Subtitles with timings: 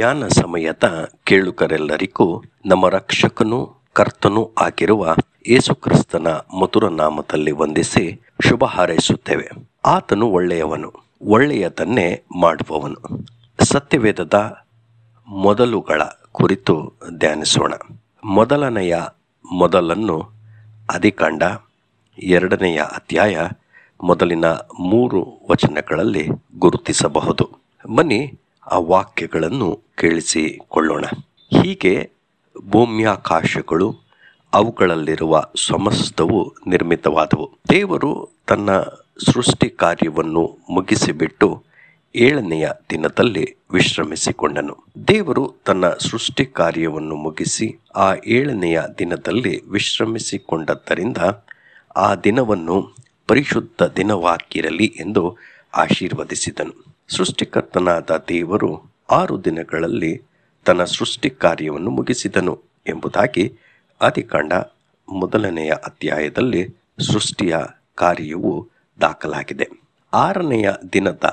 [0.00, 5.16] ಧ್ಯಾನ ಸಮಯದ ಕೇಳುಗರೆಲ್ಲರಿಗೂ ನಮ್ಮ ರಕ್ಷಕನೂ ಕರ್ತನೂ ಆಗಿರುವ
[5.48, 9.48] ಯೇಸುಕ್ರಿಸ್ತನ ಮಧುರ ನಾಮದಲ್ಲಿ ವಂದಿಸಿ ಶುಭ ಹಾರೈಸುತ್ತೇವೆ.
[9.84, 10.92] ಆತನು ಒಳ್ಳೆಯವನು,
[11.22, 13.26] ಒಳ್ಳೆಯದನ್ನೇ ಮಾಡುವವನು.
[13.64, 14.64] ಸತ್ಯವೇದದ
[15.26, 17.72] ಮೊದಲುಗಳ ಕುರಿತು ಧ್ಯಾನಿಸೋಣ.
[18.24, 18.98] ಮೊದಲನೆಯ
[19.52, 20.20] ಮೊದಲನ್ನು
[20.94, 21.42] ಅಧಿಕಾಂಡ
[22.18, 23.48] ಎರಡನೆಯ ಅಧ್ಯಾಯ
[24.02, 24.46] ಮೊದಲಿನ
[24.80, 26.28] ಮೂರು ವಚನಗಳಲ್ಲಿ
[26.58, 27.50] ಗುರುತಿಸಬಹುದು.
[27.96, 28.38] ಬನ್ನಿ
[28.70, 31.04] ಆ ವಾಕ್ಯಗಳನ್ನು ಕೇಳಿಸಿಕೊಳ್ಳೋಣ.
[31.62, 32.10] ಹೀಗೆ
[32.70, 33.96] ಭೂಮ್ಯಾಕಾಶಗಳು
[34.52, 37.50] ಅವುಗಳಲ್ಲಿರುವ ಸಮಸ್ತವು ನಿರ್ಮಿತವಾದವು.
[37.70, 38.70] ದೇವರು ತನ್ನ
[39.32, 41.62] ಸೃಷ್ಟಿ ಕಾರ್ಯವನ್ನು ಮುಗಿಸಿಬಿಟ್ಟು
[42.16, 44.84] ಏಳನೆಯ ದಿನದಲ್ಲಿ ವಿಶ್ರಮಿಸಿಕೊಂಡನು.
[45.08, 51.16] ದೇವರು ತನ್ನ ಸೃಷ್ಟಿ ಕಾರ್ಯವನ್ನು ಮುಗಿಸಿ ಆ ಏಳನೆಯ ದಿನದಲ್ಲಿ ವಿಶ್ರಮಿಸಿಕೊಂಡದ್ದರಿಂದ
[51.96, 52.96] ಆ ದಿನವನ್ನು
[53.26, 55.36] ಪರಿಶುದ್ಧ ದಿನವಾಗಿರಲಿ ಎಂದು
[55.76, 56.89] ಆಶೀರ್ವದಿಸಿದನು.
[57.10, 58.70] ಸೃಷ್ಟಿಕರ್ತನಾದ ದೇವರು
[59.10, 60.22] ಆರು ದಿನಗಳಲ್ಲಿ
[60.64, 63.44] ತನ್ನ ಸೃಷ್ಟಿ ಕಾರ್ಯವನ್ನು ಮುಗಿಸಿದನು ಎಂಬುದಾಗಿ
[64.00, 64.52] ಆದಿಕಾಂಡ
[65.08, 66.62] ಮೊದಲನೆಯ ಅಧ್ಯಾಯದಲ್ಲಿ
[67.12, 67.56] ಸೃಷ್ಟಿಯ
[67.94, 68.68] ಕಾರ್ಯವು
[69.00, 69.66] ದಾಖಲಾಗಿದೆ.
[70.12, 71.24] ಆರನೆಯ ದಿನದ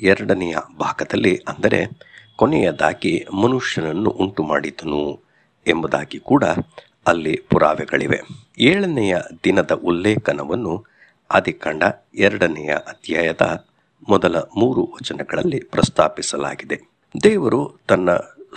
[0.00, 1.80] ಎರಡನೆಯ ಭಾಗದಲ್ಲಿ ಅಂದರೆ
[2.36, 5.20] ಕೊನೆಯದಾಗಿ ಮನುಷ್ಯನನ್ನು ಉಂಟು ಮಾಡಿದನು
[5.66, 6.44] ಎಂಬುದಾಗಿ ಕೂಡ
[7.06, 8.20] ಅಲ್ಲಿ ಪುರಾವೆಗಳಿವೆ.
[8.58, 10.84] ಏಳನೆಯ ದಿನದ ಉಲ್ಲೇಖನವನ್ನು
[11.30, 11.82] ಆದಿಕಾಂಡ
[12.14, 13.69] ಎರಡನೆಯ ಅಧ್ಯಾಯದ
[14.08, 16.80] ಮೊದಲ ಮೂರು ವಚನಗಳಲ್ಲಿ ಪ್ರಸ್ತಾಪಿಸಲಾಗಿದೆ.
[17.22, 18.10] ದೇವರು ತನ್ನ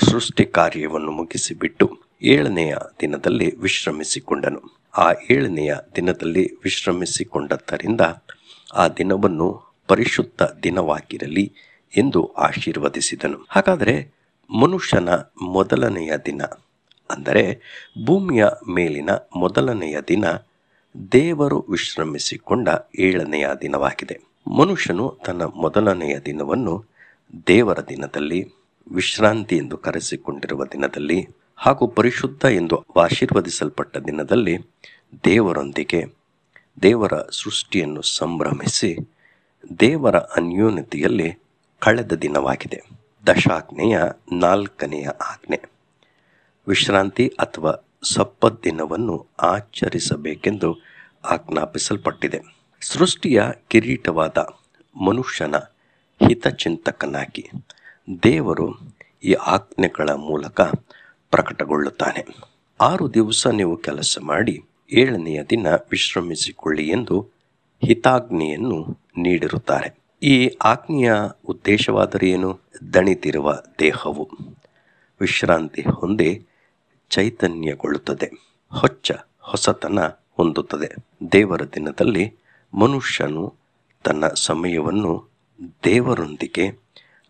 [0.09, 4.61] ಸೃಷ್ಟಿ ಕಾರ್ಯವನ್ನು ಮುಗಿಸಿಬಿಟ್ಟು ಏಳನೆಯ ದಿನದಲ್ಲಿ ವಿಶ್ರಮಿಸಿಕೊಂಡನು.
[4.97, 8.01] ಆ ಏಳನೆಯ ದಿನದಲ್ಲಿ ವಿಶ್ರಮಿಸಿಕೊಂಡದ್ದರಿಂದ
[8.73, 11.53] ಆ ದಿನವನ್ನು ಪರಿಶುದ್ಧ ದಿನವಾಗಿರಲಿ
[11.97, 13.45] ಎಂದು ಆಶೀರ್ವದಿಸಿದನು.
[13.49, 14.11] ಹಾಗಾದರೆ
[14.61, 15.09] ಮನುಷ್ಯನ
[15.41, 16.41] ಮೊದಲನೆಯ ದಿನ
[17.09, 17.59] ಅಂದರೆ
[18.05, 20.25] ಭೂಮಿಯ ಮೇಲಿನ ಮೊದಲನೆಯ ದಿನ
[21.11, 22.69] ದೇವರು ವಿಶ್ರಮಿಸಿಕೊಂಡ
[22.99, 24.32] ಏಳನೆಯ ದಿನವಾಗಿದೆ.
[24.47, 26.85] ಮನುಷ್ಯನು ತನ್ನ ಮೊದಲನೆಯ ದಿನವನ್ನು
[27.47, 28.51] ದೇವರ ದಿನದಲ್ಲಿ,
[28.91, 34.57] ವಿಶ್ರಾಂತಿ ಎಂದು ಕರೆಸಿಕೊಂಡಿರುವ ದಿನದಲ್ಲಿ ಹಾಗೂ ಪರಿಶುದ್ಧ ಎಂದು ಆಶೀರ್ವದಿಸಲ್ಪಟ್ಟ ದಿನದಲ್ಲಿ
[35.25, 36.05] ದೇವರೊಂದಿಗೆ
[36.81, 38.97] ದೇವರ ಸೃಷ್ಟಿಯನ್ನು ಸಂಭ್ರಮಿಸಿ
[39.79, 41.39] ದೇವರ ಅನ್ಯೋನ್ಯತೆಯಲ್ಲಿ
[41.79, 42.81] ಕಳೆದ ದಿನವಾಗಿದೆ.
[43.27, 43.99] ದಶಾಜ್ಞೆಯ
[44.31, 45.61] ನಾಲ್ಕನೆಯ ಆಜ್ಞೆ.
[46.67, 50.77] ವಿಶ್ರಾಂತಿ ಅಥವಾ ಸಪ್ಪತ್ ದಿನವನ್ನು ಆಚರಿಸಬೇಕೆಂದು
[51.25, 52.62] ಆಜ್ಞಾಪಿಸಲ್ಪಟ್ಟಿದೆ.
[52.83, 54.37] ಸೃಷ್ಟಿಯ ಕಿರೀಟವಾದ
[55.05, 55.55] ಮನುಷ್ಯನ
[56.27, 57.49] ಹಿತಚಿಂತಕನಾಗಿ
[58.23, 58.75] ದೇವರು
[59.23, 60.61] ಈ ಆಜ್ಞೆಗಳ ಮೂಲಕ
[61.31, 62.25] ಪ್ರಕಟಗೊಳ್ಳುತ್ತಾನೆ.
[62.81, 67.29] ಆರು ದಿವಸ ನೀವು ಕೆಲಸ ಮಾಡಿ ಏಳನೆಯ ದಿನ ವಿಶ್ರಮಿಸಿಕೊಳ್ಳಿ ಎಂದು
[67.85, 69.91] ಹಿತಾಜ್ಞೆಯನ್ನು ನೀಡಿರುತ್ತಾರೆ.
[70.23, 71.13] ಈ ಆಜ್ಞೆಯ
[71.47, 72.59] ಉದ್ದೇಶವಾದರೇನು?
[72.93, 74.29] ದಣಿದಿರುವ ದೇಹವು
[75.21, 76.45] ವಿಶ್ರಾಂತಿ ಹೊಂದಿ
[77.09, 78.31] ಚೈತನ್ಯಗೊಳ್ಳುತ್ತದೆ.
[78.69, 79.99] ಹೊಚ್ಚ ಹೊಸತನ
[80.37, 80.89] ಹೊಂದುತ್ತದೆ.
[81.31, 82.42] ದೇವರ ದಿನದಲ್ಲಿ
[82.73, 83.53] ಮನುಷ್ಯನು
[84.03, 85.29] ತನ್ನ ಸಮಯವನ್ನು
[85.83, 86.79] ದೇವರೊಂದಿಗೆ,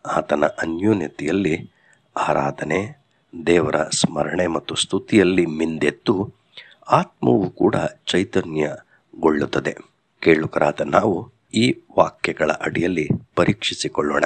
[0.06, 1.72] ಆತನ ಅನ್ಯೋನ್ಯತೆಯಲ್ಲಿ
[2.18, 3.04] ಆರಾಧನೆ,
[3.48, 6.34] ದೇವರ ಸ್ಮರಣೆ ಮತ್ತು ಸ್ತುತಿಯಲ್ಲಿ ಮಿಂದೆತ್ತು,
[6.92, 7.76] ಆತ್ಮವು ಕೂಡ
[8.08, 9.78] ಚೈತನ್ಯಗೊಳ್ಳುತ್ತದೆ.
[10.20, 14.24] ಕೇಳುಕರಾದ ನಾವು ಈ ವಾಕ್ಯಗಳ ಅಡಿಯಲ್ಲಿ ಪರೀಕ್ಷಿಸಿಕೊಳ್ಳೋಣ.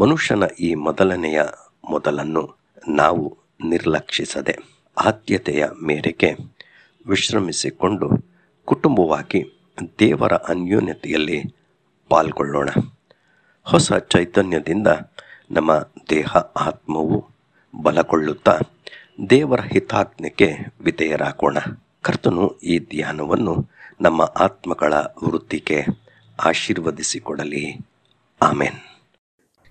[0.00, 1.42] ಮನುಷ್ಯನ ಈ ಮೊದಲನೆಯ
[1.90, 2.56] ಮೊದಲನ್ನು
[2.88, 4.58] ನಾವು ನಿರ್ಲಕ್ಷಿಸದೆ,
[4.98, 6.34] ಆದ್ಯತೆಯ ಮೇರೆಗೆ
[7.06, 8.10] ವಿಶ್ರಮಿಸಿಕೊಂಡು
[8.64, 9.63] ಕುಟುಂಬವಾಗಿ
[9.98, 11.56] ದೇವರ ಅನ್ಯೋನ್ಯತೆಯಲ್ಲಿ
[12.08, 12.68] ಪಾಲ್ಗೊಳ್ಳೋಣ.
[13.62, 14.86] ಹೊಸ ಚೈತನ್ಯದಿಂದ
[15.50, 15.72] ನಮ್ಮ
[16.10, 17.30] ದೇಹ ಆತ್ಮವು
[17.82, 18.58] ಬಲಗೊಳ್ಳುತ್ತಾ
[19.30, 21.58] ದೇವರ ಹಿತಾಜ್ಞೆಗೆ ವಿಧೇಯರಾಗೋಣ.
[22.02, 23.68] ಕರ್ತನು ಈ ಧ್ಯಾನವನ್ನು
[24.00, 25.84] ನಮ್ಮ ಆತ್ಮಗಳ ವೃತ್ತಿಗೆ
[26.44, 27.78] ಆಶೀರ್ವದಿಸಿಕೊಡಲಿ.
[28.42, 28.93] ಆಮೇನ್.